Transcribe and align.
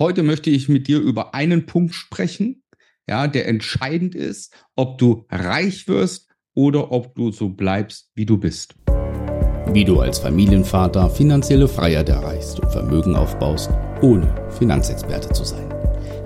Heute 0.00 0.24
möchte 0.24 0.50
ich 0.50 0.68
mit 0.68 0.88
dir 0.88 0.98
über 0.98 1.34
einen 1.34 1.66
Punkt 1.66 1.94
sprechen, 1.94 2.64
ja, 3.08 3.28
der 3.28 3.46
entscheidend 3.46 4.16
ist, 4.16 4.52
ob 4.74 4.98
du 4.98 5.24
reich 5.30 5.86
wirst 5.86 6.28
oder 6.52 6.90
ob 6.90 7.14
du 7.14 7.30
so 7.30 7.48
bleibst, 7.48 8.10
wie 8.16 8.26
du 8.26 8.36
bist. 8.36 8.74
Wie 9.72 9.84
du 9.84 10.00
als 10.00 10.18
Familienvater 10.18 11.08
finanzielle 11.10 11.68
Freiheit 11.68 12.08
erreichst 12.08 12.58
und 12.58 12.72
Vermögen 12.72 13.14
aufbaust, 13.14 13.70
ohne 14.02 14.34
Finanzexperte 14.58 15.32
zu 15.32 15.44
sein. 15.44 15.72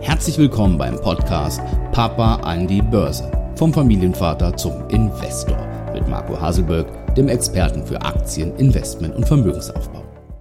Herzlich 0.00 0.39
willkommen 0.39 0.79
beim 0.79 0.98
Podcast 0.98 1.61
Papa 1.93 2.37
an 2.37 2.66
die 2.66 2.80
Börse. 2.80 3.30
Vom 3.57 3.75
Familienvater 3.75 4.57
zum 4.57 4.89
Investor 4.89 5.93
mit 5.93 6.09
Marco 6.09 6.41
Haselberg, 6.41 7.14
dem 7.16 7.29
Experten 7.29 7.85
für 7.85 8.00
Aktien, 8.00 8.57
Investment 8.57 9.14
und 9.14 9.29
Vermögensaufbau. 9.29 9.97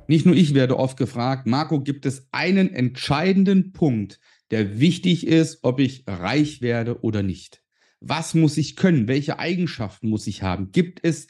Nicht 0.07 0.25
nur 0.25 0.35
ich 0.35 0.53
werde 0.53 0.77
oft 0.77 0.97
gefragt, 0.97 1.47
Marco, 1.47 1.81
gibt 1.81 2.05
es 2.05 2.27
einen 2.31 2.73
entscheidenden 2.73 3.73
Punkt, 3.73 4.19
der 4.51 4.79
wichtig 4.79 5.27
ist, 5.27 5.59
ob 5.63 5.79
ich 5.79 6.03
reich 6.07 6.61
werde 6.61 7.01
oder 7.01 7.23
nicht? 7.23 7.61
Was 7.99 8.33
muss 8.33 8.57
ich 8.57 8.75
können? 8.75 9.07
Welche 9.07 9.39
Eigenschaften 9.39 10.09
muss 10.09 10.27
ich 10.27 10.43
haben? 10.43 10.71
Gibt 10.71 11.03
es 11.03 11.27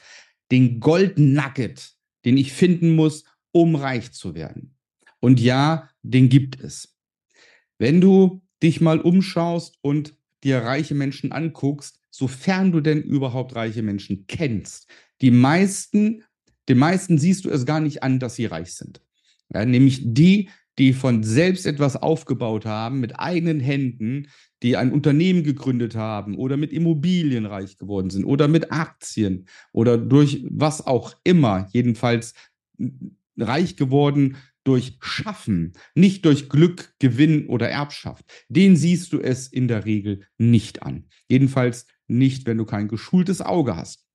den 0.52 0.80
Gold 0.80 1.18
Nugget, 1.18 1.94
den 2.26 2.38
ich 2.38 2.54
finden 2.54 2.96
muss, 2.96 3.24
um 3.52 3.76
reich 3.76 4.12
zu 4.12 4.36
werden? 4.36 4.76
Und 5.20 5.40
ja, 5.40 5.90
den 6.04 6.30
gibt 6.30 6.60
es. 6.60 6.96
Wenn 7.80 8.02
du 8.02 8.44
dich 8.62 8.82
mal 8.82 9.00
umschaust 9.00 9.78
und 9.82 10.16
dir 10.44 10.60
reiche 10.60 10.96
Menschen 10.96 11.32
anguckst, 11.32 12.00
sofern 12.12 12.72
du 12.72 12.82
denn 12.82 13.02
überhaupt 13.02 13.56
reiche 13.56 13.82
Menschen 13.82 14.26
kennst, 14.28 14.88
die 15.22 15.32
meisten 15.32 16.24
den 16.68 16.78
meisten 16.78 17.18
siehst 17.18 17.46
du 17.46 17.50
es 17.50 17.66
gar 17.66 17.80
nicht 17.80 18.04
an, 18.04 18.20
dass 18.20 18.36
sie 18.36 18.46
reich 18.46 18.74
sind. 18.74 19.02
Ja, 19.54 19.66
nämlich 19.66 20.02
die, 20.04 20.50
die 20.78 20.94
von 20.94 21.24
selbst 21.24 21.66
etwas 21.66 21.96
aufgebaut 21.96 22.66
haben, 22.66 23.00
mit 23.00 23.20
eigenen 23.20 23.60
Händen, 23.60 24.28
die 24.62 24.78
ein 24.78 24.92
Unternehmen 24.92 25.44
gegründet 25.44 25.96
haben 25.96 26.36
oder 26.36 26.58
mit 26.58 26.72
Immobilien 26.72 27.46
reich 27.46 27.78
geworden 27.78 28.10
sind 28.10 28.26
oder 28.26 28.48
mit 28.48 28.72
Aktien 28.72 29.48
oder 29.72 29.98
durch 29.98 30.44
was 30.50 30.86
auch 30.86 31.16
immer, 31.24 31.68
jedenfalls 31.74 32.34
reich 33.38 33.76
geworden 33.76 34.38
durch 34.64 34.98
Schaffen, 35.00 35.74
nicht 35.96 36.26
durch 36.26 36.50
Glück, 36.50 36.94
Gewinn 37.00 37.48
oder 37.48 37.70
Erbschaft. 37.70 38.26
Den 38.50 38.76
siehst 38.76 39.14
du 39.14 39.20
es 39.20 39.48
in 39.48 39.68
der 39.68 39.86
Regel 39.86 40.26
nicht 40.38 40.84
an. 40.84 41.06
Jedenfalls 41.30 41.88
nicht, 42.08 42.46
wenn 42.46 42.58
du 42.58 42.66
kein 42.66 42.88
geschultes 42.88 43.42
Auge 43.42 43.76
hast. 43.76 44.07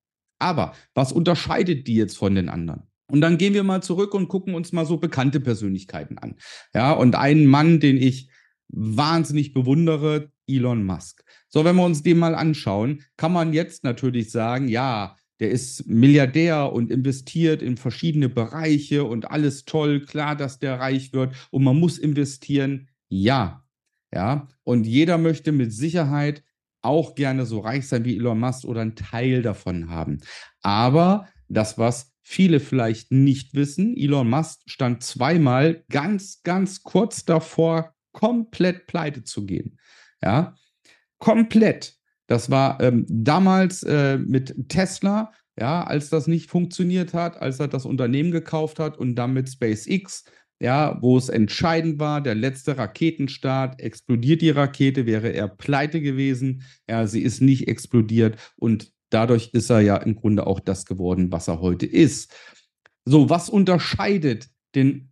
Aber 0.42 0.74
was 0.94 1.12
unterscheidet 1.12 1.86
die 1.86 1.94
jetzt 1.94 2.16
von 2.16 2.34
den 2.34 2.48
anderen? 2.48 2.82
Und 3.10 3.20
dann 3.20 3.38
gehen 3.38 3.54
wir 3.54 3.62
mal 3.62 3.82
zurück 3.82 4.14
und 4.14 4.28
gucken 4.28 4.54
uns 4.54 4.72
mal 4.72 4.86
so 4.86 4.96
bekannte 4.96 5.40
Persönlichkeiten 5.40 6.18
an. 6.18 6.36
Ja, 6.74 6.92
und 6.92 7.14
einen 7.14 7.46
Mann, 7.46 7.78
den 7.78 7.96
ich 7.96 8.30
wahnsinnig 8.68 9.52
bewundere, 9.52 10.32
Elon 10.46 10.84
Musk. 10.84 11.22
So, 11.48 11.64
wenn 11.64 11.76
wir 11.76 11.84
uns 11.84 12.02
den 12.02 12.18
mal 12.18 12.34
anschauen, 12.34 13.02
kann 13.16 13.32
man 13.32 13.52
jetzt 13.52 13.84
natürlich 13.84 14.30
sagen, 14.30 14.68
ja, 14.68 15.16
der 15.40 15.50
ist 15.50 15.86
Milliardär 15.86 16.72
und 16.72 16.90
investiert 16.90 17.62
in 17.62 17.76
verschiedene 17.76 18.28
Bereiche 18.28 19.04
und 19.04 19.30
alles 19.30 19.64
toll, 19.64 20.00
klar, 20.04 20.36
dass 20.36 20.58
der 20.58 20.80
reich 20.80 21.12
wird 21.12 21.34
und 21.50 21.64
man 21.64 21.78
muss 21.78 21.98
investieren. 21.98 22.88
Ja, 23.08 23.64
ja, 24.14 24.48
und 24.62 24.86
jeder 24.86 25.18
möchte 25.18 25.52
mit 25.52 25.72
Sicherheit 25.72 26.42
auch 26.82 27.14
gerne 27.14 27.46
so 27.46 27.60
reich 27.60 27.88
sein 27.88 28.04
wie 28.04 28.16
Elon 28.16 28.40
Musk 28.40 28.64
oder 28.64 28.80
einen 28.80 28.96
Teil 28.96 29.42
davon 29.42 29.88
haben. 29.88 30.20
Aber 30.62 31.28
das, 31.48 31.78
was 31.78 32.12
viele 32.22 32.60
vielleicht 32.60 33.10
nicht 33.10 33.54
wissen, 33.54 33.96
Elon 33.96 34.28
Musk 34.28 34.60
stand 34.66 35.02
zweimal 35.02 35.84
ganz, 35.90 36.42
ganz 36.42 36.82
kurz 36.82 37.24
davor, 37.24 37.94
komplett 38.12 38.86
pleite 38.86 39.24
zu 39.24 39.46
gehen. 39.46 39.78
Ja, 40.22 40.54
komplett. 41.18 41.96
Das 42.26 42.50
war 42.50 42.80
ähm, 42.80 43.04
damals 43.08 43.82
äh, 43.82 44.18
mit 44.18 44.68
Tesla, 44.68 45.32
ja, 45.58 45.84
als 45.84 46.08
das 46.08 46.26
nicht 46.26 46.48
funktioniert 46.48 47.12
hat, 47.12 47.40
als 47.40 47.60
er 47.60 47.68
das 47.68 47.84
Unternehmen 47.84 48.30
gekauft 48.30 48.78
hat 48.78 48.96
und 48.96 49.16
dann 49.16 49.34
mit 49.34 49.50
SpaceX 49.50 50.24
ja, 50.62 50.96
wo 51.00 51.18
es 51.18 51.28
entscheidend 51.28 51.98
war, 51.98 52.20
der 52.20 52.36
letzte 52.36 52.78
Raketenstart, 52.78 53.80
explodiert 53.80 54.42
die 54.42 54.50
Rakete, 54.50 55.06
wäre 55.06 55.30
er 55.30 55.48
pleite 55.48 56.00
gewesen. 56.00 56.62
Ja, 56.88 57.08
sie 57.08 57.22
ist 57.22 57.40
nicht 57.40 57.66
explodiert 57.66 58.38
und 58.54 58.92
dadurch 59.10 59.50
ist 59.54 59.70
er 59.70 59.80
ja 59.80 59.96
im 59.96 60.14
Grunde 60.14 60.46
auch 60.46 60.60
das 60.60 60.86
geworden, 60.86 61.32
was 61.32 61.48
er 61.48 61.60
heute 61.60 61.86
ist. 61.86 62.32
So, 63.04 63.28
was 63.28 63.48
unterscheidet 63.48 64.50
den, 64.76 65.10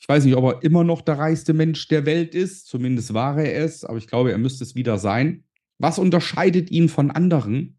ich 0.00 0.08
weiß 0.08 0.24
nicht, 0.24 0.36
ob 0.36 0.44
er 0.44 0.62
immer 0.62 0.82
noch 0.82 1.02
der 1.02 1.18
reichste 1.18 1.52
Mensch 1.52 1.86
der 1.88 2.06
Welt 2.06 2.34
ist, 2.34 2.66
zumindest 2.66 3.12
war 3.12 3.36
er 3.36 3.62
es, 3.62 3.84
aber 3.84 3.98
ich 3.98 4.06
glaube, 4.06 4.32
er 4.32 4.38
müsste 4.38 4.64
es 4.64 4.74
wieder 4.74 4.96
sein. 4.96 5.44
Was 5.76 5.98
unterscheidet 5.98 6.70
ihn 6.70 6.88
von 6.88 7.10
anderen? 7.10 7.78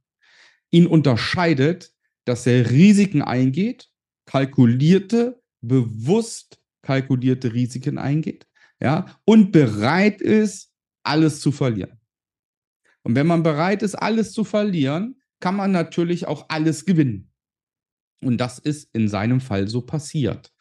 Ihn 0.69 0.85
unterscheidet, 0.85 1.93
dass 2.25 2.45
er 2.45 2.69
Risiken 2.69 3.23
eingeht, 3.23 3.89
kalkulierte, 4.27 5.41
bewusst 5.61 6.60
kalkulierte 6.81 7.53
Risiken 7.53 7.97
eingeht, 7.97 8.47
ja, 8.79 9.05
und 9.25 9.51
bereit 9.51 10.21
ist, 10.21 10.71
alles 11.03 11.39
zu 11.39 11.51
verlieren. 11.51 11.99
Und 13.03 13.15
wenn 13.15 13.27
man 13.27 13.43
bereit 13.43 13.81
ist, 13.81 13.95
alles 13.95 14.31
zu 14.33 14.43
verlieren, 14.43 15.19
kann 15.39 15.55
man 15.55 15.71
natürlich 15.71 16.27
auch 16.27 16.45
alles 16.49 16.85
gewinnen. 16.85 17.31
Und 18.23 18.37
das 18.37 18.59
ist 18.59 18.93
in 18.93 19.07
seinem 19.07 19.41
Fall 19.41 19.67
so 19.67 19.81
passiert. 19.81 20.53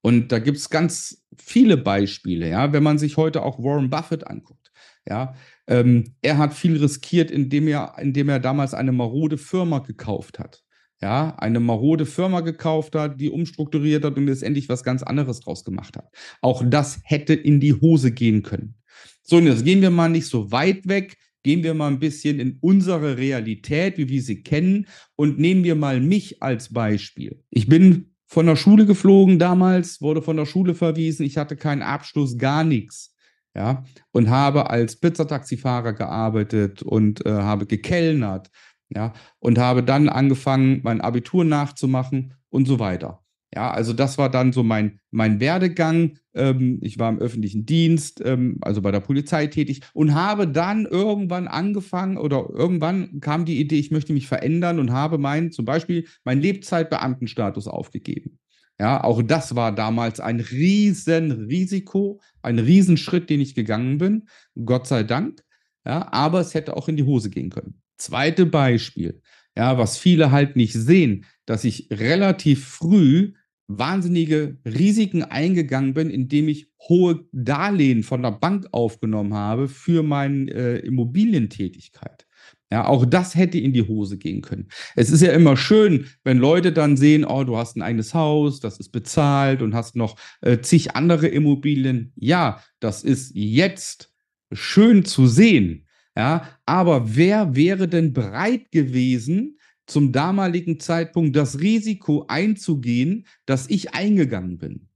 Und 0.00 0.30
da 0.30 0.38
gibt 0.38 0.58
es 0.58 0.70
ganz 0.70 1.24
viele 1.36 1.76
Beispiele, 1.76 2.48
ja, 2.48 2.72
wenn 2.72 2.84
man 2.84 2.98
sich 2.98 3.16
heute 3.16 3.42
auch 3.42 3.58
Warren 3.58 3.90
Buffett 3.90 4.26
anguckt. 4.26 4.70
Ja, 5.08 5.34
ähm, 5.66 6.14
er 6.22 6.38
hat 6.38 6.54
viel 6.54 6.76
riskiert, 6.76 7.30
indem 7.30 7.66
er, 7.66 7.96
indem 7.98 8.28
er 8.28 8.38
damals 8.38 8.74
eine 8.74 8.92
marode 8.92 9.38
Firma 9.38 9.80
gekauft 9.80 10.38
hat 10.38 10.62
ja, 11.00 11.34
eine 11.38 11.60
marode 11.60 12.06
Firma 12.06 12.40
gekauft 12.40 12.94
hat, 12.94 13.20
die 13.20 13.30
umstrukturiert 13.30 14.04
hat 14.04 14.16
und 14.16 14.26
letztendlich 14.26 14.68
was 14.68 14.82
ganz 14.82 15.02
anderes 15.02 15.40
draus 15.40 15.64
gemacht 15.64 15.96
hat. 15.96 16.10
Auch 16.42 16.62
das 16.66 17.00
hätte 17.04 17.34
in 17.34 17.60
die 17.60 17.74
Hose 17.74 18.10
gehen 18.10 18.42
können. 18.42 18.74
So, 19.22 19.36
und 19.36 19.46
jetzt 19.46 19.64
gehen 19.64 19.82
wir 19.82 19.90
mal 19.90 20.08
nicht 20.08 20.26
so 20.26 20.50
weit 20.50 20.88
weg, 20.88 21.16
gehen 21.42 21.62
wir 21.62 21.74
mal 21.74 21.88
ein 21.88 22.00
bisschen 22.00 22.40
in 22.40 22.58
unsere 22.60 23.16
Realität, 23.16 23.96
wie 23.98 24.08
wir 24.08 24.22
sie 24.22 24.42
kennen, 24.42 24.86
und 25.16 25.38
nehmen 25.38 25.64
wir 25.64 25.76
mal 25.76 26.00
mich 26.00 26.42
als 26.42 26.72
Beispiel. 26.72 27.42
Ich 27.50 27.68
bin 27.68 28.14
von 28.26 28.46
der 28.46 28.56
Schule 28.56 28.84
geflogen 28.84 29.38
damals, 29.38 30.00
wurde 30.00 30.20
von 30.20 30.36
der 30.36 30.46
Schule 30.46 30.74
verwiesen, 30.74 31.24
ich 31.24 31.36
hatte 31.36 31.56
keinen 31.56 31.82
Abschluss, 31.82 32.36
gar 32.36 32.64
nichts. 32.64 33.14
Ja, 33.54 33.84
und 34.12 34.30
habe 34.30 34.70
als 34.70 35.00
Pizzataxifahrer 35.00 35.92
gearbeitet 35.94 36.82
und 36.82 37.24
äh, 37.26 37.30
habe 37.30 37.66
gekellnert 37.66 38.50
ja, 38.90 39.12
und 39.38 39.58
habe 39.58 39.82
dann 39.82 40.08
angefangen, 40.08 40.80
mein 40.82 41.00
Abitur 41.00 41.44
nachzumachen 41.44 42.34
und 42.50 42.66
so 42.66 42.78
weiter. 42.78 43.22
Ja, 43.54 43.70
also 43.70 43.94
das 43.94 44.18
war 44.18 44.30
dann 44.30 44.52
so 44.52 44.62
mein, 44.62 45.00
mein 45.10 45.40
Werdegang. 45.40 46.18
Ähm, 46.34 46.80
ich 46.82 46.98
war 46.98 47.08
im 47.08 47.18
öffentlichen 47.18 47.64
Dienst, 47.64 48.20
ähm, 48.24 48.58
also 48.60 48.82
bei 48.82 48.90
der 48.90 49.00
Polizei 49.00 49.46
tätig 49.46 49.80
und 49.94 50.14
habe 50.14 50.46
dann 50.46 50.84
irgendwann 50.84 51.48
angefangen 51.48 52.18
oder 52.18 52.48
irgendwann 52.52 53.20
kam 53.20 53.46
die 53.46 53.58
Idee, 53.58 53.78
ich 53.78 53.90
möchte 53.90 54.12
mich 54.12 54.26
verändern 54.28 54.78
und 54.78 54.92
habe 54.92 55.16
mein, 55.16 55.50
zum 55.50 55.64
Beispiel 55.64 56.06
meinen 56.24 56.42
Lebzeitbeamtenstatus 56.42 57.68
aufgegeben. 57.68 58.38
Ja, 58.78 59.02
auch 59.02 59.22
das 59.22 59.56
war 59.56 59.74
damals 59.74 60.20
ein 60.20 60.40
Riesenrisiko, 60.40 62.20
ein 62.42 62.58
Riesenschritt, 62.58 63.28
den 63.28 63.40
ich 63.40 63.54
gegangen 63.54 63.98
bin. 63.98 64.28
Gott 64.64 64.86
sei 64.86 65.02
Dank. 65.02 65.42
Ja, 65.84 66.12
aber 66.12 66.40
es 66.40 66.54
hätte 66.54 66.76
auch 66.76 66.88
in 66.88 66.96
die 66.96 67.04
Hose 67.04 67.30
gehen 67.30 67.50
können. 67.50 67.80
Zweite 67.98 68.46
Beispiel, 68.46 69.20
ja, 69.56 69.76
was 69.76 69.98
viele 69.98 70.30
halt 70.30 70.56
nicht 70.56 70.72
sehen, 70.72 71.26
dass 71.46 71.64
ich 71.64 71.88
relativ 71.90 72.64
früh 72.66 73.32
wahnsinnige 73.68 74.56
Risiken 74.64 75.22
eingegangen 75.22 75.92
bin, 75.92 76.08
indem 76.08 76.48
ich 76.48 76.70
hohe 76.88 77.26
Darlehen 77.32 78.02
von 78.02 78.22
der 78.22 78.30
Bank 78.30 78.66
aufgenommen 78.72 79.34
habe 79.34 79.68
für 79.68 80.02
meine 80.02 80.50
äh, 80.50 80.78
Immobilientätigkeit. 80.86 82.26
Ja, 82.70 82.86
auch 82.86 83.06
das 83.06 83.34
hätte 83.34 83.58
in 83.58 83.72
die 83.72 83.86
Hose 83.86 84.18
gehen 84.18 84.42
können. 84.42 84.68
Es 84.94 85.10
ist 85.10 85.22
ja 85.22 85.32
immer 85.32 85.56
schön, 85.56 86.06
wenn 86.22 86.36
Leute 86.38 86.70
dann 86.72 86.98
sehen, 86.98 87.24
oh, 87.24 87.44
du 87.44 87.56
hast 87.56 87.76
ein 87.76 87.82
eigenes 87.82 88.12
Haus, 88.12 88.60
das 88.60 88.78
ist 88.78 88.90
bezahlt 88.90 89.62
und 89.62 89.74
hast 89.74 89.96
noch 89.96 90.16
äh, 90.42 90.58
zig 90.60 90.94
andere 90.94 91.28
Immobilien. 91.28 92.12
Ja, 92.16 92.62
das 92.78 93.04
ist 93.04 93.32
jetzt 93.34 94.12
schön 94.52 95.04
zu 95.04 95.26
sehen. 95.26 95.87
Ja, 96.18 96.48
aber 96.66 97.14
wer 97.14 97.54
wäre 97.54 97.86
denn 97.86 98.12
bereit 98.12 98.72
gewesen, 98.72 99.56
zum 99.86 100.10
damaligen 100.10 100.80
Zeitpunkt 100.80 101.36
das 101.36 101.60
Risiko 101.60 102.24
einzugehen, 102.26 103.24
dass 103.46 103.70
ich 103.70 103.94
eingegangen 103.94 104.58
bin? 104.58 104.88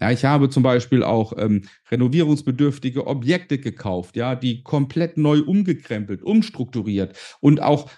Ja, 0.00 0.10
ich 0.10 0.24
habe 0.24 0.48
zum 0.48 0.62
Beispiel 0.62 1.02
auch 1.02 1.34
ähm, 1.36 1.66
renovierungsbedürftige 1.90 3.06
Objekte 3.06 3.58
gekauft, 3.58 4.16
ja, 4.16 4.34
die 4.34 4.62
komplett 4.62 5.18
neu 5.18 5.40
umgekrempelt, 5.40 6.22
umstrukturiert. 6.22 7.18
Und 7.40 7.60
auch 7.60 7.90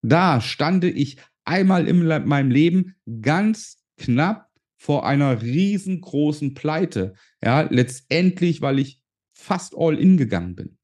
da 0.00 0.40
stande 0.40 0.88
ich 0.88 1.16
einmal 1.44 1.88
in 1.88 2.06
meinem 2.06 2.52
Leben 2.52 2.94
ganz 3.20 3.82
knapp 3.98 4.48
vor 4.76 5.04
einer 5.04 5.42
riesengroßen 5.42 6.54
Pleite. 6.54 7.14
Ja, 7.42 7.62
letztendlich, 7.62 8.62
weil 8.62 8.78
ich 8.78 9.00
fast 9.32 9.74
all 9.76 9.98
in 9.98 10.16
gegangen 10.16 10.54
bin. 10.54 10.78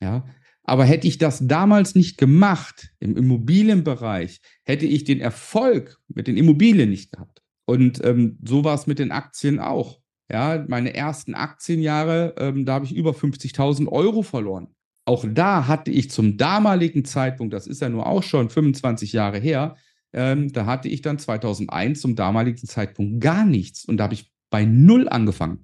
Ja, 0.00 0.24
aber 0.66 0.84
hätte 0.84 1.06
ich 1.06 1.18
das 1.18 1.46
damals 1.46 1.94
nicht 1.94 2.18
gemacht 2.18 2.90
im 2.98 3.16
Immobilienbereich, 3.16 4.40
hätte 4.64 4.84
ich 4.84 5.04
den 5.04 5.20
Erfolg 5.20 5.98
mit 6.08 6.26
den 6.26 6.36
Immobilien 6.36 6.90
nicht 6.90 7.12
gehabt. 7.12 7.42
Und 7.66 8.04
ähm, 8.04 8.38
so 8.44 8.64
war 8.64 8.74
es 8.74 8.86
mit 8.86 8.98
den 8.98 9.12
Aktien 9.12 9.60
auch. 9.60 10.00
Ja, 10.30 10.64
meine 10.66 10.92
ersten 10.92 11.34
Aktienjahre, 11.34 12.34
ähm, 12.38 12.64
da 12.64 12.74
habe 12.74 12.84
ich 12.84 12.94
über 12.94 13.12
50.000 13.12 13.86
Euro 13.86 14.22
verloren. 14.22 14.74
Auch 15.04 15.24
da 15.28 15.68
hatte 15.68 15.92
ich 15.92 16.10
zum 16.10 16.36
damaligen 16.36 17.04
Zeitpunkt, 17.04 17.54
das 17.54 17.68
ist 17.68 17.80
ja 17.80 17.88
nur 17.88 18.06
auch 18.06 18.24
schon 18.24 18.50
25 18.50 19.12
Jahre 19.12 19.38
her, 19.38 19.76
ähm, 20.12 20.52
da 20.52 20.66
hatte 20.66 20.88
ich 20.88 21.00
dann 21.00 21.20
2001 21.20 22.00
zum 22.00 22.16
damaligen 22.16 22.66
Zeitpunkt 22.66 23.20
gar 23.20 23.44
nichts. 23.44 23.84
Und 23.84 23.98
da 23.98 24.04
habe 24.04 24.14
ich 24.14 24.32
bei 24.50 24.64
Null 24.64 25.08
angefangen. 25.08 25.62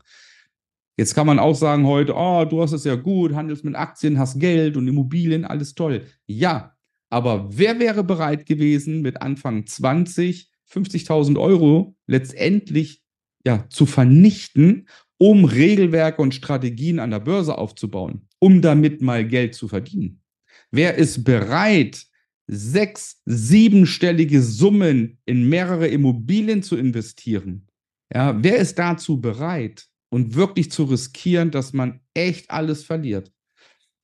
Jetzt 0.97 1.15
kann 1.15 1.27
man 1.27 1.39
auch 1.39 1.55
sagen 1.55 1.87
heute, 1.87 2.15
oh, 2.15 2.45
du 2.45 2.61
hast 2.63 2.73
es 2.73 2.85
ja 2.85 2.97
gut, 2.97 3.35
handelst 3.35 3.65
mit 3.65 3.75
Aktien, 3.75 4.19
hast 4.19 4.39
Geld 4.39 4.77
und 4.77 4.89
Immobilien, 4.89 5.45
alles 5.45 5.75
toll. 5.75 6.07
Ja, 6.27 6.77
aber 7.11 7.49
wer 7.51 7.79
wäre 7.79 8.05
bereit 8.05 8.47
gewesen, 8.47 9.03
mit 9.03 9.21
Anfang 9.23 9.67
20 9.67 10.53
50.000 10.73 11.39
Euro 11.39 11.95
letztendlich 12.07 13.03
ja, 13.45 13.67
zu 13.69 13.87
vernichten, 13.87 14.89
um 15.19 15.45
Regelwerke 15.45 16.23
und 16.23 16.35
Strategien 16.35 16.99
an 16.99 17.11
der 17.11 17.21
Börse 17.21 17.59
aufzubauen, 17.59 18.29
um 18.39 18.63
damit 18.63 19.03
mal 19.03 19.27
Geld 19.27 19.55
zu 19.55 19.69
verdienen? 19.69 20.23
Wer 20.71 20.97
ist 20.97 21.25
bereit, 21.25 22.07
sechs-, 22.47 23.21
siebenstellige 23.27 24.43
Summen 24.43 25.19
in 25.27 25.49
mehrere 25.49 25.89
Immobilien 25.89 26.63
zu 26.63 26.77
investieren? 26.77 27.69
Ja, 28.13 28.43
wer 28.43 28.57
ist 28.57 28.79
dazu 28.79 29.21
bereit? 29.21 29.87
Und 30.13 30.35
wirklich 30.35 30.71
zu 30.71 30.85
riskieren, 30.85 31.51
dass 31.51 31.73
man 31.73 32.01
echt 32.13 32.51
alles 32.51 32.85
verliert. 32.85 33.33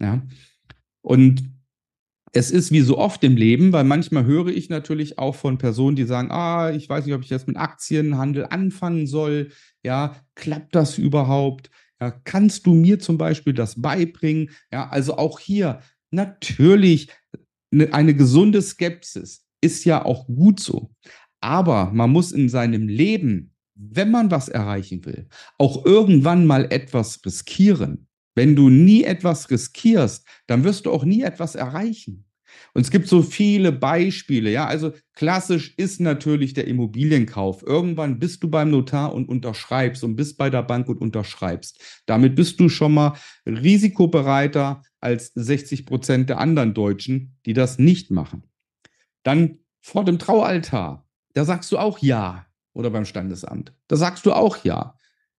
Ja. 0.01 0.27
Und 1.03 1.53
es 2.33 2.51
ist 2.51 2.73
wie 2.73 2.81
so 2.81 2.97
oft 2.97 3.23
im 3.25 3.37
Leben, 3.37 3.75
weil 3.75 3.85
manchmal 3.85 4.25
höre 4.25 4.47
ich 4.47 4.71
natürlich 4.71 5.19
auch 5.19 5.35
von 5.35 5.59
Personen, 5.59 5.97
die 5.97 6.05
sagen, 6.05 6.31
ah, 6.31 6.71
ich 6.71 6.89
weiß 6.89 7.05
nicht, 7.05 7.15
ob 7.15 7.23
ich 7.23 7.29
jetzt 7.29 7.47
mit 7.47 7.59
Aktienhandel 7.59 8.47
anfangen 8.47 9.07
soll. 9.07 9.51
Ja, 9.85 10.17
klappt 10.35 10.75
das 10.75 10.97
überhaupt? 10.97 11.69
Ja, 12.01 12.11
kannst 12.11 12.65
du 12.65 12.73
mir 12.73 12.99
zum 12.99 13.19
Beispiel 13.19 13.53
das 13.53 13.81
beibringen? 13.81 14.49
Ja, 14.73 14.89
also 14.89 15.19
auch 15.19 15.39
hier 15.39 15.83
natürlich 16.11 17.11
eine, 17.71 17.93
eine 17.93 18.15
gesunde 18.15 18.63
Skepsis 18.63 19.47
ist 19.61 19.85
ja 19.85 20.07
auch 20.07 20.27
gut 20.27 20.59
so. 20.59 20.91
Aber 21.41 21.91
man 21.93 22.11
muss 22.11 22.33
in 22.33 22.49
seinem 22.49 22.89
Leben 22.89 23.53
wenn 23.79 24.11
man 24.11 24.31
was 24.31 24.49
erreichen 24.49 25.05
will, 25.05 25.29
auch 25.57 25.85
irgendwann 25.85 26.47
mal 26.47 26.67
etwas 26.71 27.21
riskieren. 27.25 28.09
Wenn 28.35 28.57
du 28.57 28.69
nie 28.69 29.05
etwas 29.05 29.51
riskierst, 29.51 30.27
dann 30.47 30.65
wirst 30.65 30.87
du 30.87 30.93
auch 30.93 31.05
nie 31.05 31.23
etwas 31.23 31.55
erreichen. 31.55 32.25
Und 32.75 32.83
es 32.83 32.91
gibt 32.91 33.09
so 33.09 33.23
viele 33.23 33.73
Beispiele, 33.73 34.51
ja. 34.51 34.67
Also 34.67 34.93
klassisch 35.15 35.75
ist 35.77 36.01
natürlich 36.01 36.55
der 36.55 36.67
Immobilienkauf. 36.67 37.63
Irgendwann 37.63 38.19
bist 38.19 38.43
du 38.43 38.49
beim 38.49 38.71
Notar 38.71 39.13
und 39.13 39.29
unterschreibst 39.29 40.03
und 40.03 40.17
bist 40.17 40.39
bei 40.39 40.51
der 40.51 40.63
Bank 40.63 40.89
und 40.89 41.01
unterschreibst. 41.01 42.03
Damit 42.07 42.35
bist 42.35 42.59
du 42.61 42.69
schon 42.69 42.95
mal 42.95 43.15
risikobereiter 43.47 44.83
als 45.01 45.33
60 45.35 45.87
Prozent 45.87 46.31
der 46.31 46.39
anderen 46.39 46.75
Deutschen, 46.75 47.37
die 47.47 47.53
das 47.53 47.79
nicht 47.79 48.11
machen. 48.11 48.43
Dann 49.23 49.59
vor 49.81 50.05
dem 50.05 50.19
Traualtar, 50.19 51.07
da 51.35 51.45
sagst 51.45 51.71
du 51.71 51.79
auch 51.79 51.99
ja 51.99 52.48
oder 52.79 52.91
beim 52.91 53.05
Standesamt. 53.05 53.75
Da 53.89 53.97
sagst 53.97 54.25
du 54.25 54.33
auch 54.33 54.65
ja. 54.65 54.95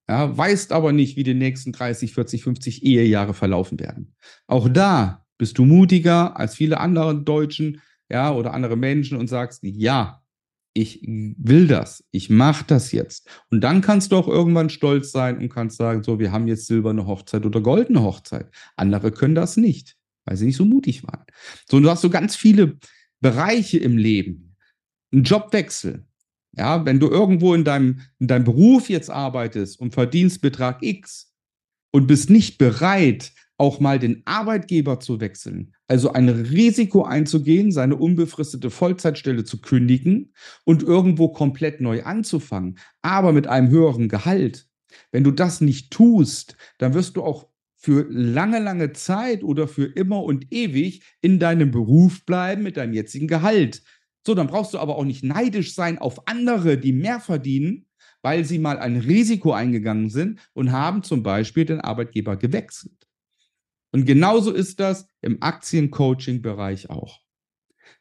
Ja, 0.10 0.36
weißt 0.36 0.72
aber 0.72 0.92
nicht, 0.92 1.16
wie 1.18 1.24
die 1.24 1.36
nächsten 1.36 1.72
30, 1.72 2.14
40, 2.14 2.44
50 2.44 2.84
Ehejahre 2.84 3.34
verlaufen 3.34 3.80
werden. 3.80 4.16
Auch 4.48 4.68
da 4.68 5.26
bist 5.38 5.58
du 5.58 5.66
mutiger 5.66 6.38
als 6.38 6.56
viele 6.56 6.80
andere 6.80 7.16
Deutschen, 7.16 7.82
ja, 8.10 8.34
oder 8.34 8.54
andere 8.54 8.76
Menschen 8.76 9.18
und 9.18 9.28
sagst, 9.28 9.64
ja, 9.64 10.22
ich 10.74 11.02
will 11.04 11.68
das, 11.68 12.04
ich 12.12 12.30
mache 12.30 12.66
das 12.68 12.92
jetzt. 12.92 13.30
Und 13.52 13.62
dann 13.62 13.82
kannst 13.82 14.12
du 14.12 14.18
auch 14.18 14.28
irgendwann 14.28 14.70
stolz 14.70 15.12
sein 15.12 15.38
und 15.38 15.50
kannst 15.50 15.78
sagen, 15.78 16.04
so, 16.04 16.20
wir 16.20 16.32
haben 16.32 16.48
jetzt 16.48 16.68
silberne 16.68 17.06
Hochzeit 17.06 17.46
oder 17.46 17.62
goldene 17.62 18.02
Hochzeit. 18.02 18.50
Andere 18.76 19.12
können 19.12 19.36
das 19.36 19.58
nicht, 19.58 19.96
weil 20.26 20.38
sie 20.38 20.46
nicht 20.46 20.58
so 20.58 20.66
mutig 20.66 21.04
waren. 21.06 21.26
So, 21.70 21.78
und 21.78 21.84
du 21.84 21.90
hast 21.90 22.02
so 22.02 22.10
ganz 22.10 22.36
viele 22.36 22.78
Bereiche 23.22 23.78
im 23.78 23.98
Leben. 23.98 24.56
Ein 25.14 25.24
Jobwechsel, 25.24 26.06
ja, 26.54 26.86
wenn 26.86 27.00
du 27.00 27.10
irgendwo 27.10 27.54
in 27.54 27.64
deinem, 27.64 28.02
in 28.20 28.28
deinem 28.28 28.44
Beruf 28.44 28.90
jetzt 28.90 29.10
arbeitest 29.10 29.80
und 29.80 29.94
verdienst 29.94 30.42
Betrag 30.42 30.82
X 30.82 31.34
und 31.92 32.08
bist 32.08 32.30
nicht 32.30 32.58
bereit, 32.58 33.32
auch 33.58 33.82
mal 33.82 34.00
den 34.00 34.22
Arbeitgeber 34.26 35.02
zu 35.02 35.20
wechseln, 35.20 35.74
also 35.88 36.14
ein 36.14 36.30
Risiko 36.30 37.04
einzugehen, 37.04 37.74
seine 37.74 37.98
unbefristete 37.98 38.70
Vollzeitstelle 38.70 39.44
zu 39.44 39.60
kündigen 39.60 40.34
und 40.64 40.82
irgendwo 40.82 41.28
komplett 41.28 41.82
neu 41.82 42.04
anzufangen, 42.04 42.80
aber 43.02 43.34
mit 43.34 43.48
einem 43.48 43.70
höheren 43.70 44.08
Gehalt. 44.08 44.68
Wenn 45.12 45.26
du 45.26 45.32
das 45.32 45.60
nicht 45.60 45.92
tust, 45.92 46.56
dann 46.78 46.94
wirst 46.94 47.18
du 47.18 47.24
auch 47.24 47.50
für 47.76 48.08
lange, 48.10 48.60
lange 48.60 48.94
Zeit 48.94 49.44
oder 49.44 49.68
für 49.68 49.86
immer 49.86 50.24
und 50.24 50.52
ewig 50.52 51.02
in 51.22 51.40
deinem 51.40 51.72
Beruf 51.72 52.26
bleiben 52.26 52.64
mit 52.64 52.78
deinem 52.78 52.94
jetzigen 52.94 53.28
Gehalt. 53.28 53.84
So, 54.30 54.36
dann 54.36 54.46
brauchst 54.46 54.76
du 54.76 54.78
aber 54.78 54.96
auch 54.96 55.06
nicht 55.06 55.24
neidisch 55.24 55.74
sein 55.74 55.98
auf 55.98 56.28
andere, 56.28 56.78
die 56.78 56.94
mehr 56.94 57.20
verdienen, 57.20 57.88
weil 58.22 58.46
sie 58.46 58.60
mal 58.60 58.78
ein 58.78 58.98
Risiko 58.98 59.54
eingegangen 59.54 60.12
sind 60.12 60.40
und 60.54 60.72
haben 60.72 61.02
zum 61.02 61.24
Beispiel 61.24 61.66
den 61.66 61.82
Arbeitgeber 61.82 62.38
gewechselt. 62.38 63.08
Und 63.92 64.06
genauso 64.06 64.52
ist 64.52 64.80
das 64.80 65.08
im 65.22 65.42
Aktiencoaching-Bereich 65.42 66.92
auch. 66.92 67.22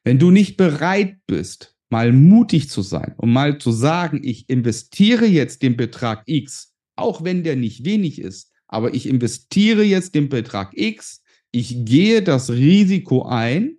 Wenn 0.04 0.18
du 0.18 0.30
nicht 0.30 0.58
bereit 0.58 1.16
bist, 1.26 1.74
mal 1.88 2.12
mutig 2.12 2.68
zu 2.68 2.82
sein 2.82 3.14
und 3.16 3.32
mal 3.32 3.56
zu 3.56 3.72
sagen, 3.72 4.20
ich 4.22 4.50
investiere 4.50 5.24
jetzt 5.24 5.62
den 5.62 5.78
Betrag 5.78 6.24
X, 6.26 6.74
auch 6.94 7.24
wenn 7.24 7.42
der 7.42 7.56
nicht 7.56 7.86
wenig 7.86 8.20
ist, 8.20 8.52
aber 8.66 8.92
ich 8.92 9.08
investiere 9.08 9.82
jetzt 9.82 10.14
den 10.14 10.28
Betrag 10.28 10.76
X, 10.76 11.22
ich 11.52 11.86
gehe 11.86 12.20
das 12.22 12.50
Risiko 12.50 13.22
ein, 13.22 13.77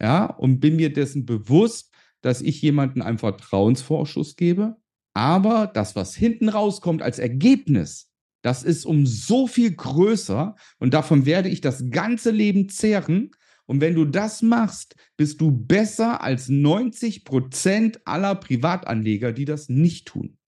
ja, 0.00 0.26
und 0.26 0.60
bin 0.60 0.76
mir 0.76 0.92
dessen 0.92 1.26
bewusst, 1.26 1.92
dass 2.20 2.40
ich 2.40 2.62
jemandem 2.62 3.02
einen 3.02 3.18
Vertrauensvorschuss 3.18 4.36
gebe. 4.36 4.76
Aber 5.14 5.66
das, 5.66 5.96
was 5.96 6.14
hinten 6.14 6.48
rauskommt 6.48 7.02
als 7.02 7.18
Ergebnis, 7.18 8.10
das 8.42 8.62
ist 8.62 8.84
um 8.86 9.06
so 9.06 9.46
viel 9.46 9.74
größer 9.74 10.54
und 10.78 10.94
davon 10.94 11.26
werde 11.26 11.48
ich 11.48 11.60
das 11.60 11.90
ganze 11.90 12.30
Leben 12.30 12.68
zehren. 12.68 13.32
Und 13.66 13.80
wenn 13.80 13.94
du 13.94 14.04
das 14.04 14.42
machst, 14.42 14.94
bist 15.16 15.40
du 15.40 15.50
besser 15.50 16.22
als 16.22 16.48
90 16.48 17.24
Prozent 17.24 18.00
aller 18.06 18.34
Privatanleger, 18.36 19.32
die 19.32 19.44
das 19.44 19.68
nicht 19.68 20.06
tun. 20.06 20.38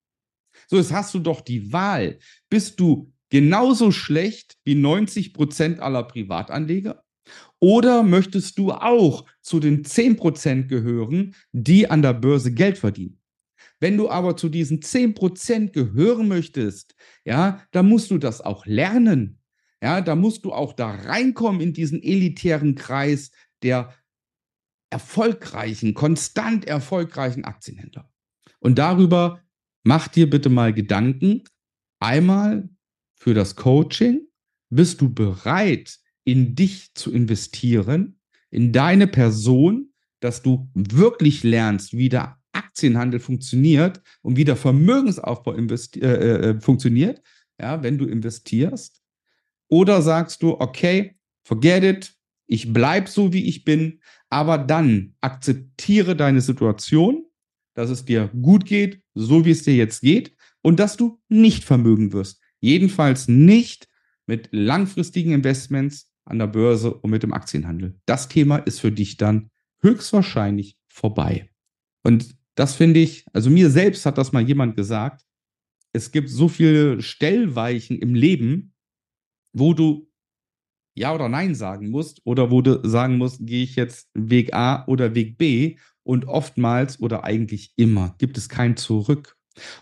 So, 0.69 0.77
jetzt 0.77 0.93
hast 0.93 1.13
du 1.15 1.19
doch 1.19 1.41
die 1.41 1.73
Wahl. 1.73 2.19
Bist 2.49 2.81
du 2.81 3.13
genauso 3.29 3.91
schlecht 3.91 4.57
wie 4.65 4.75
90 4.75 5.35
Prozent 5.35 5.81
aller 5.81 6.05
Privatanleger? 6.05 7.03
Oder 7.61 8.03
möchtest 8.03 8.59
du 8.59 8.73
auch 8.73 9.27
zu 9.43 9.61
den 9.61 9.85
10% 9.85 10.67
gehören, 10.67 11.35
die 11.53 11.89
an 11.91 12.03
der 12.03 12.15
Börse 12.15 12.53
Geld 12.53 12.79
verdienen? 12.79 13.21
Wenn 13.79 13.97
du 13.97 14.11
aber 14.11 14.37
zu 14.37 14.49
diesen 14.49 14.81
10% 14.81 15.71
gehören 15.71 16.29
möchtest, 16.29 16.95
ja, 17.25 17.63
dann 17.71 17.89
musst 17.89 18.11
du 18.11 18.19
das 18.19 18.41
auch 18.41 18.67
lernen. 18.67 19.39
Ja, 19.83 20.01
da 20.01 20.15
musst 20.15 20.45
du 20.45 20.53
auch 20.53 20.75
da 20.75 20.91
reinkommen 20.91 21.61
in 21.61 21.73
diesen 21.73 22.03
elitären 22.03 22.75
Kreis 22.75 23.31
der 23.63 23.95
erfolgreichen, 24.91 25.95
konstant 25.95 26.67
erfolgreichen 26.67 27.45
Aktienhändler. 27.45 28.11
Und 28.59 28.79
darüber 28.79 29.43
mach 29.85 30.09
dir 30.09 30.29
bitte 30.29 30.49
mal 30.51 30.75
Gedanken. 30.75 31.45
Einmal 32.01 32.69
für 33.15 33.35
das 33.35 33.57
Coaching. 33.57 34.27
Bist 34.69 35.01
du 35.01 35.13
bereit, 35.13 35.99
in 36.31 36.55
dich 36.55 36.95
zu 36.95 37.13
investieren, 37.13 38.21
in 38.51 38.73
deine 38.73 39.09
Person, 39.09 39.93
dass 40.21 40.43
du 40.43 40.71
wirklich 40.75 41.43
lernst, 41.43 41.97
wie 41.97 42.09
der 42.09 42.39
Aktienhandel 42.53 43.19
funktioniert 43.19 44.01
und 44.23 44.37
wie 44.37 44.45
der 44.45 44.57
Vermögensaufbau 44.57 45.55
äh, 45.55 45.67
äh, 46.01 46.07
äh, 46.07 46.61
funktioniert, 46.61 47.21
ja, 47.61 47.83
wenn 47.83 47.99
du 47.99 48.07
investierst. 48.07 49.03
Oder 49.69 50.03
sagst 50.03 50.43
du, 50.43 50.61
okay, 50.61 51.17
forget 51.43 51.85
it, 51.85 52.15
ich 52.47 52.73
bleibe 52.73 53.09
so, 53.09 53.33
wie 53.33 53.47
ich 53.47 53.65
bin, 53.65 54.01
aber 54.29 54.59
dann 54.59 55.15
akzeptiere 55.21 56.15
deine 56.15 56.41
Situation, 56.41 57.25
dass 57.75 57.91
es 57.91 58.05
dir 58.05 58.29
gut 58.41 58.67
geht, 58.67 59.03
so 59.15 59.45
wie 59.45 59.53
es 59.53 59.63
dir 59.63 59.75
jetzt 59.75 60.01
geht, 60.01 60.37
und 60.63 60.79
dass 60.79 60.97
du 60.97 61.21
nicht 61.29 61.65
vermögen 61.65 62.13
wirst. 62.13 62.41
Jedenfalls 62.61 63.27
nicht 63.27 63.89
mit 64.27 64.49
langfristigen 64.53 65.33
Investments, 65.33 66.10
an 66.31 66.39
der 66.39 66.47
Börse 66.47 66.95
und 66.95 67.11
mit 67.11 67.23
dem 67.23 67.33
Aktienhandel. 67.33 67.99
Das 68.07 68.29
Thema 68.29 68.57
ist 68.57 68.81
für 68.81 68.93
dich 68.93 69.17
dann 69.17 69.51
höchstwahrscheinlich 69.83 70.77
vorbei. 70.89 71.51
Und 72.03 72.37
das 72.55 72.75
finde 72.75 73.01
ich, 73.01 73.25
also 73.33 73.51
mir 73.51 73.71
selbst 73.71 74.07
hat 74.07 74.19
das 74.19 74.33
mal 74.33 74.43
jemand 74.43 74.77
gesagt, 74.77 75.25
es 75.93 76.13
gibt 76.13 76.29
so 76.29 76.49
viele 76.49 77.03
Stellweichen 77.03 77.99
im 77.99 78.15
Leben, 78.15 78.75
wo 79.53 79.75
du 79.75 80.09
Ja 80.95 81.15
oder 81.15 81.29
Nein 81.29 81.55
sagen 81.55 81.91
musst 81.91 82.21
oder 82.25 82.51
wo 82.51 82.63
du 82.63 82.87
sagen 82.89 83.19
musst, 83.19 83.47
gehe 83.47 83.65
ich 83.65 83.77
jetzt 83.77 84.09
Weg 84.15 84.55
A 84.55 84.85
oder 84.87 85.15
Weg 85.15 85.39
B 85.39 85.77
und 86.03 86.27
oftmals 86.27 87.01
oder 87.01 87.25
eigentlich 87.25 87.73
immer 87.77 88.15
gibt 88.19 88.39
es 88.39 88.49
kein 88.49 88.77
Zurück. 88.77 89.37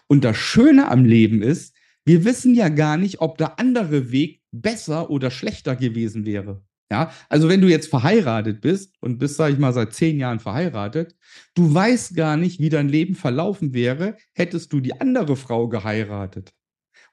Und 0.06 0.24
das 0.24 0.36
Schöne 0.36 0.90
am 0.90 1.04
Leben 1.04 1.42
ist, 1.42 1.76
wir 2.04 2.24
wissen 2.24 2.54
ja 2.54 2.68
gar 2.70 2.96
nicht, 2.96 3.20
ob 3.20 3.36
der 3.36 3.58
andere 3.58 4.10
Weg 4.10 4.37
besser 4.52 5.10
oder 5.10 5.30
schlechter 5.30 5.76
gewesen 5.76 6.24
wäre. 6.24 6.62
Ja, 6.90 7.12
also 7.28 7.50
wenn 7.50 7.60
du 7.60 7.68
jetzt 7.68 7.90
verheiratet 7.90 8.62
bist 8.62 8.94
und 9.00 9.18
bist, 9.18 9.36
sag 9.36 9.52
ich 9.52 9.58
mal, 9.58 9.74
seit 9.74 9.92
zehn 9.92 10.18
Jahren 10.18 10.40
verheiratet, 10.40 11.14
du 11.54 11.74
weißt 11.74 12.16
gar 12.16 12.38
nicht, 12.38 12.60
wie 12.60 12.70
dein 12.70 12.88
Leben 12.88 13.14
verlaufen 13.14 13.74
wäre, 13.74 14.16
hättest 14.32 14.72
du 14.72 14.80
die 14.80 14.98
andere 14.98 15.36
Frau 15.36 15.68
geheiratet. 15.68 16.54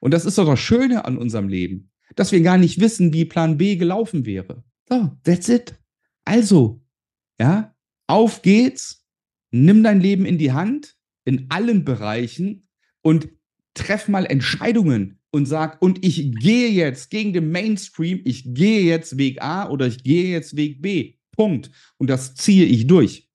Und 0.00 0.14
das 0.14 0.24
ist 0.24 0.38
doch 0.38 0.46
das 0.46 0.60
Schöne 0.60 1.04
an 1.04 1.18
unserem 1.18 1.48
Leben, 1.48 1.90
dass 2.14 2.32
wir 2.32 2.40
gar 2.40 2.56
nicht 2.56 2.80
wissen, 2.80 3.12
wie 3.12 3.26
Plan 3.26 3.58
B 3.58 3.76
gelaufen 3.76 4.24
wäre. 4.24 4.64
So, 4.88 5.10
that's 5.24 5.48
it. 5.48 5.74
Also, 6.24 6.82
ja, 7.38 7.74
auf 8.06 8.40
geht's, 8.40 9.06
nimm 9.50 9.82
dein 9.82 10.00
Leben 10.00 10.24
in 10.24 10.38
die 10.38 10.52
Hand, 10.52 10.96
in 11.24 11.46
allen 11.50 11.84
Bereichen 11.84 12.68
und 13.02 13.28
treff 13.74 14.08
mal 14.08 14.24
Entscheidungen 14.24 15.20
und 15.36 15.44
sag, 15.44 15.82
und 15.82 16.02
ich 16.02 16.34
gehe 16.34 16.70
jetzt 16.70 17.10
gegen 17.10 17.34
den 17.34 17.50
Mainstream, 17.50 18.22
ich 18.24 18.54
gehe 18.54 18.80
jetzt 18.80 19.18
Weg 19.18 19.42
A 19.42 19.68
oder 19.68 19.86
ich 19.86 20.02
gehe 20.02 20.30
jetzt 20.30 20.56
Weg 20.56 20.80
B. 20.80 21.16
Punkt. 21.32 21.70
Und 21.98 22.08
das 22.08 22.34
ziehe 22.34 22.64
ich 22.64 22.86
durch. 22.86 23.28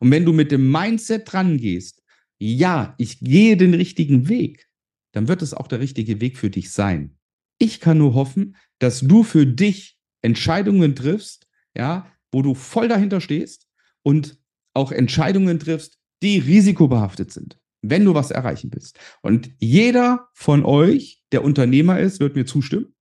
Und 0.00 0.10
wenn 0.10 0.26
du 0.26 0.34
mit 0.34 0.52
dem 0.52 0.70
Mindset 0.70 1.32
dran 1.32 1.56
gehst, 1.56 2.02
ja, 2.38 2.94
ich 2.98 3.20
gehe 3.20 3.56
den 3.56 3.72
richtigen 3.72 4.28
Weg, 4.28 4.68
dann 5.12 5.28
wird 5.28 5.40
es 5.40 5.54
auch 5.54 5.66
der 5.66 5.80
richtige 5.80 6.20
Weg 6.20 6.36
für 6.36 6.50
dich 6.50 6.72
sein. 6.72 7.16
Ich 7.58 7.80
kann 7.80 7.96
nur 7.96 8.12
hoffen, 8.12 8.56
dass 8.78 9.00
du 9.00 9.22
für 9.22 9.46
dich 9.46 9.98
Entscheidungen 10.20 10.94
triffst, 10.94 11.48
ja, 11.74 12.06
wo 12.32 12.42
du 12.42 12.54
voll 12.54 12.88
dahinter 12.88 13.22
stehst 13.22 13.66
und 14.02 14.38
auch 14.74 14.92
Entscheidungen 14.92 15.58
triffst, 15.58 15.98
die 16.22 16.38
risikobehaftet 16.38 17.32
sind 17.32 17.59
wenn 17.82 18.04
du 18.04 18.14
was 18.14 18.30
erreichen 18.30 18.70
willst. 18.72 18.98
Und 19.22 19.50
jeder 19.58 20.28
von 20.34 20.64
euch, 20.64 21.22
der 21.32 21.44
Unternehmer 21.44 21.98
ist, 21.98 22.20
wird 22.20 22.36
mir 22.36 22.46
zustimmen. 22.46 22.94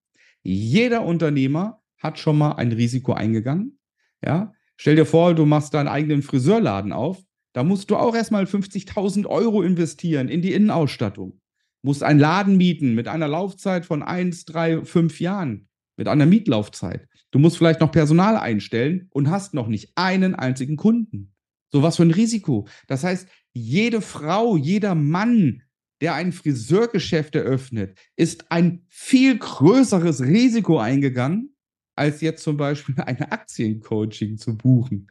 Jeder 0.43 1.03
Unternehmer 1.03 1.81
hat 1.98 2.19
schon 2.19 2.38
mal 2.38 2.53
ein 2.53 2.71
Risiko 2.71 3.13
eingegangen. 3.13 3.79
Ja, 4.25 4.53
stell 4.77 4.95
dir 4.95 5.05
vor, 5.05 5.33
du 5.36 5.45
machst 5.45 5.74
deinen 5.74 5.88
eigenen 5.88 6.21
Friseurladen 6.21 6.93
auf. 6.93 7.21
Da 7.53 7.63
musst 7.63 7.89
du 7.89 7.98
auch 7.98 8.15
erstmal 8.15 8.45
50.000 8.45 9.25
Euro 9.25 9.62
investieren 9.62 10.29
in 10.29 10.41
die 10.41 10.53
Innenausstattung. 10.53 11.41
Musst 11.81 12.03
einen 12.03 12.19
Laden 12.19 12.57
mieten 12.57 12.93
mit 12.95 13.07
einer 13.07 13.27
Laufzeit 13.27 13.86
von 13.86 14.03
eins, 14.03 14.45
drei, 14.45 14.83
fünf 14.83 15.19
Jahren, 15.19 15.67
mit 15.98 16.07
einer 16.07 16.25
Mietlaufzeit. 16.25 17.07
Du 17.31 17.39
musst 17.39 17.57
vielleicht 17.57 17.79
noch 17.79 17.91
Personal 17.91 18.38
einstellen 18.38 19.07
und 19.12 19.29
hast 19.29 19.53
noch 19.53 19.67
nicht 19.67 19.91
einen 19.95 20.36
einzigen 20.36 20.77
Kunden. 20.77 21.33
So 21.71 21.83
was 21.83 21.97
für 21.97 22.03
ein 22.03 22.11
Risiko. 22.11 22.67
Das 22.88 23.03
heißt, 23.03 23.27
jede 23.53 24.01
Frau, 24.01 24.57
jeder 24.57 24.95
Mann, 24.95 25.63
der 26.01 26.15
ein 26.15 26.31
Friseurgeschäft 26.31 27.35
eröffnet, 27.35 27.97
ist 28.15 28.51
ein 28.51 28.85
viel 28.88 29.38
größeres 29.38 30.21
Risiko 30.21 30.79
eingegangen, 30.79 31.55
als 31.95 32.21
jetzt 32.21 32.43
zum 32.43 32.57
Beispiel 32.57 32.95
ein 33.05 33.21
Aktiencoaching 33.21 34.38
zu 34.38 34.57
buchen, 34.57 35.07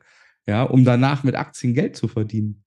ja, 0.46 0.62
um 0.62 0.84
danach 0.84 1.24
mit 1.24 1.34
Aktien 1.34 1.74
Geld 1.74 1.96
zu 1.96 2.08
verdienen. 2.08 2.64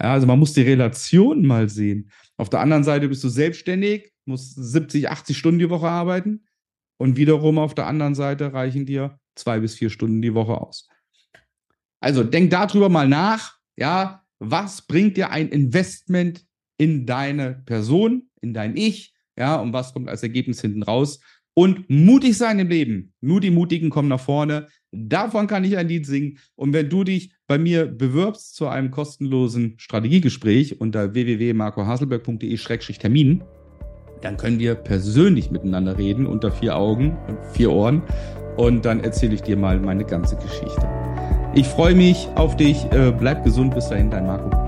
Ja, 0.00 0.12
also 0.12 0.26
man 0.26 0.38
muss 0.38 0.52
die 0.52 0.62
Relation 0.62 1.46
mal 1.46 1.68
sehen. 1.68 2.10
Auf 2.36 2.50
der 2.50 2.60
anderen 2.60 2.84
Seite 2.84 3.08
bist 3.08 3.22
du 3.22 3.28
selbstständig, 3.28 4.12
musst 4.26 4.54
70, 4.56 5.08
80 5.08 5.38
Stunden 5.38 5.60
die 5.60 5.70
Woche 5.70 5.88
arbeiten 5.88 6.46
und 6.98 7.16
wiederum 7.16 7.58
auf 7.58 7.74
der 7.74 7.86
anderen 7.86 8.14
Seite 8.14 8.52
reichen 8.52 8.86
dir 8.86 9.18
zwei 9.36 9.60
bis 9.60 9.76
vier 9.76 9.90
Stunden 9.90 10.20
die 10.20 10.34
Woche 10.34 10.60
aus. 10.60 10.88
Also 12.04 12.22
denk 12.22 12.50
darüber 12.50 12.90
mal 12.90 13.08
nach, 13.08 13.54
ja, 13.78 14.22
was 14.38 14.82
bringt 14.82 15.16
dir 15.16 15.30
ein 15.30 15.48
Investment 15.48 16.44
in 16.76 17.06
deine 17.06 17.62
Person, 17.64 18.24
in 18.42 18.52
dein 18.52 18.76
Ich, 18.76 19.14
ja, 19.38 19.56
und 19.56 19.72
was 19.72 19.94
kommt 19.94 20.10
als 20.10 20.22
Ergebnis 20.22 20.60
hinten 20.60 20.82
raus? 20.82 21.20
Und 21.54 21.88
mutig 21.88 22.36
sein 22.36 22.58
im 22.58 22.68
Leben. 22.68 23.14
Nur 23.22 23.40
die 23.40 23.50
Mutigen 23.50 23.88
kommen 23.88 24.08
nach 24.08 24.20
vorne. 24.20 24.66
Davon 24.92 25.46
kann 25.46 25.64
ich 25.64 25.78
ein 25.78 25.88
Lied 25.88 26.04
singen. 26.04 26.36
Und 26.56 26.74
wenn 26.74 26.90
du 26.90 27.04
dich 27.04 27.32
bei 27.46 27.56
mir 27.56 27.86
bewirbst 27.86 28.54
zu 28.54 28.68
einem 28.68 28.90
kostenlosen 28.90 29.76
Strategiegespräch 29.78 30.82
unter 30.82 31.14
www.marcohaselberg.de-termin, 31.14 33.44
dann 34.20 34.36
können 34.36 34.58
wir 34.58 34.74
persönlich 34.74 35.50
miteinander 35.50 35.96
reden 35.96 36.26
unter 36.26 36.52
vier 36.52 36.76
Augen 36.76 37.16
und 37.28 37.38
vier 37.54 37.72
Ohren. 37.72 38.02
Und 38.58 38.84
dann 38.84 39.00
erzähle 39.00 39.36
ich 39.36 39.40
dir 39.40 39.56
mal 39.56 39.80
meine 39.80 40.04
ganze 40.04 40.36
Geschichte. 40.36 40.86
Ich 41.56 41.68
freue 41.68 41.94
mich 41.94 42.28
auf 42.34 42.56
dich. 42.56 42.84
Äh, 42.92 43.12
bleib 43.12 43.44
gesund. 43.44 43.74
Bis 43.74 43.88
dahin, 43.88 44.10
dein 44.10 44.26
Marco. 44.26 44.63